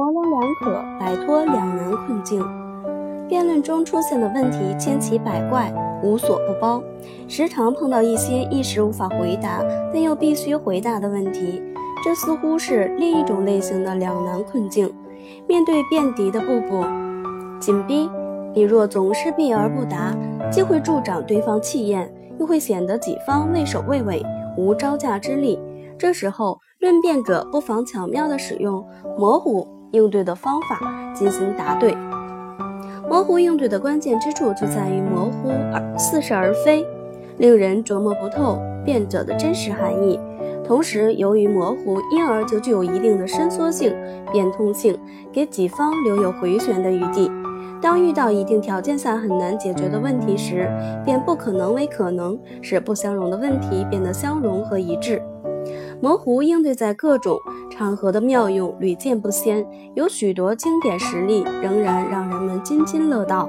[0.00, 2.42] 模棱两可，摆脱两难困境。
[3.28, 5.70] 辩论中出现的问题千奇百怪，
[6.02, 6.82] 无所不包，
[7.28, 11.62] 时常碰到一些一时无法回答但又必须回答的问题，
[12.02, 14.90] 这似乎是另一种类型的两难困境。
[15.46, 16.82] 面对辩敌的步步
[17.60, 18.08] 紧逼，
[18.54, 20.16] 你若总是避而不答，
[20.50, 24.24] 既会助长对方气焰，又会显得己方畏首畏尾，
[24.56, 25.60] 无招架之力。
[25.98, 28.82] 这时候，论辩者不妨巧妙地使用
[29.18, 31.96] 模糊应对的方法进行答对。
[33.08, 36.86] 模糊应对的关键之处就在于模糊而似是而非，
[37.38, 40.18] 令人琢磨不透辩者的真实含义。
[40.64, 43.92] 同时，由于模糊，因而就具有一定的伸缩性、
[44.30, 44.96] 变通性，
[45.32, 47.28] 给己方留有回旋的余地。
[47.82, 50.70] 当遇到一定条件下很难解决的问题时，
[51.04, 55.20] 便不可能为可能，使不相容的问题变得相容和一致。
[56.00, 57.36] 模糊应对在各种
[57.80, 63.48] 场合的妙用屡见不鲜，有许多经典实例仍然让人们津津乐道。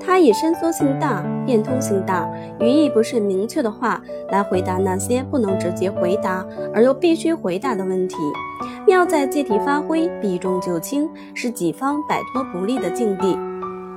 [0.00, 8.16] 它以伸缩性大、变通性大、语义不甚明确的话来回答那些不能直接回答而又必须回答的问题，
[8.84, 13.38] 妙在借题发挥，避重就轻，使己方摆脱不利的境地。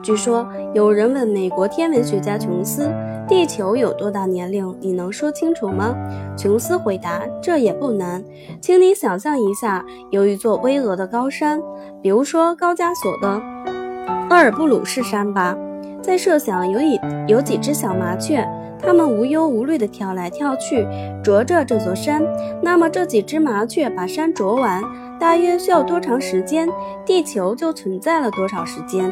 [0.04, 2.90] 据说有人问美国天文学家琼斯。
[3.28, 4.76] 地球有多大年龄？
[4.82, 5.96] 你能说清楚吗？
[6.38, 8.22] 琼斯回答：“这也不难，
[8.60, 11.62] 请你想象一下，有一座巍峨的高山，
[12.02, 13.42] 比如说高加索的
[14.30, 15.56] 厄尔布鲁士山吧。
[16.02, 18.46] 再设想有一有几只小麻雀，
[18.82, 20.86] 它们无忧无虑地跳来跳去，
[21.24, 22.22] 啄着这座山。
[22.62, 24.84] 那么这几只麻雀把山啄完，
[25.18, 26.68] 大约需要多长时间？
[27.06, 29.10] 地球就存在了多少时间？”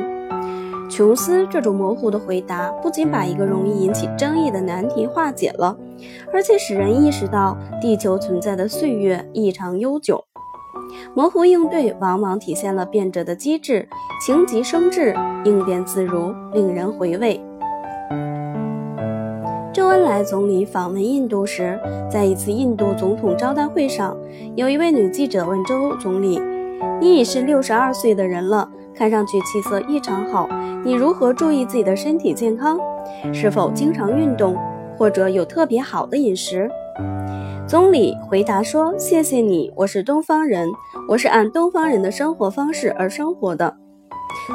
[0.89, 5.77] 琼斯这种模糊的回答，不仅把一个容易引起争议的难题化解了，
[6.33, 10.25] 而且使人意识到地球存在的岁月异常悠久。
[11.13, 13.87] 模糊应对往往体现了辩者的机智，
[14.25, 17.39] 情急生智，应变自如，令人回味。
[19.71, 21.79] 周恩来总理访问印度时，
[22.11, 24.17] 在一次印度总统招待会上，
[24.55, 26.41] 有一位女记者问周总理
[26.99, 28.67] ：“你已是六十二岁的人了。”
[28.99, 30.49] 看上去气色异常好，
[30.83, 32.77] 你如何注意自己的身体健康？
[33.33, 34.57] 是否经常运动，
[34.97, 36.69] 或者有特别好的饮食？
[37.65, 40.67] 总理回答说：“谢谢你，我是东方人，
[41.07, 43.73] 我是按东方人的生活方式而生活的。”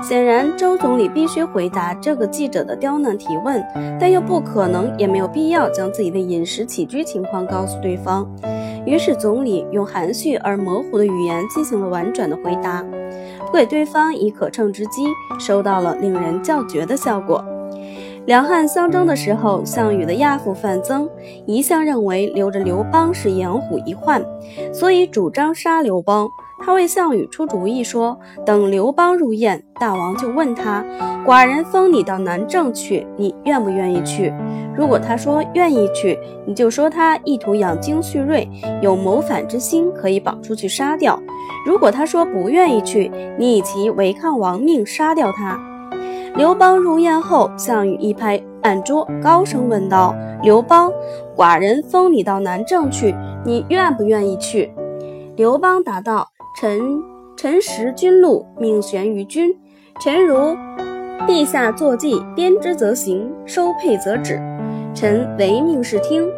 [0.02, 3.64] 显然，周总理必须回答这个记者的刁难提问，
[3.98, 8.28] 但又不可能也没有必要将自己的饮食起居情况告诉对方。
[8.84, 12.84] 于是，总理用含蓄而模糊的语言进行了婉转的回答。
[13.46, 15.06] 不给对方以可乘之机，
[15.38, 17.42] 收到了令人叫绝的效果。
[18.26, 21.08] 两汉相争的时候，项羽的亚父范增
[21.46, 24.22] 一向认为留着刘邦是养虎一患，
[24.72, 26.28] 所以主张杀刘邦。
[26.60, 30.84] 他为项羽出主意说：“等刘邦入燕，大王就问他，
[31.26, 34.32] 寡人封你到南郑去，你愿不愿意去？
[34.76, 38.48] 如果他说愿意去，你就说他意图养精蓄锐，
[38.80, 41.20] 有谋反之心，可以绑出去杀掉。”
[41.66, 45.58] 如果他说不愿意去，你以其违抗王命杀掉他。
[46.36, 50.90] 刘邦入燕后，项羽一拍案桌，高声问道：“刘邦，
[51.36, 54.72] 寡人封你到南郑去，你愿不愿意去？”
[55.36, 57.02] 刘邦答道：“臣
[57.36, 59.52] 臣识君路，命悬于君。
[60.00, 60.56] 臣如
[61.26, 64.40] 陛下坐骑，编之则行，收配则止。
[64.94, 66.30] 臣唯命是听。”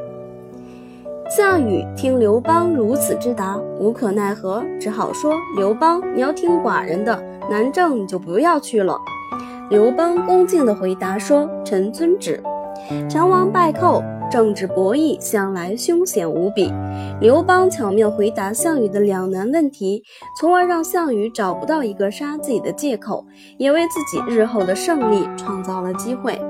[1.29, 8.99] 项羽听刘邦如此之答，无可奈何，只好说：“刘邦，你要听寡人的，南郑你就不要去了。”
[9.69, 12.43] 刘邦恭敬地回答说：“臣遵旨。”
[13.11, 16.73] 成王败寇，政治博弈向来凶险无比。
[17.21, 20.03] 刘邦巧妙回答项羽的两难问题，
[20.39, 23.25] 从而让项羽找不到一个杀自己的借口，
[23.59, 26.41] 也为自己日后的胜利创造了机会。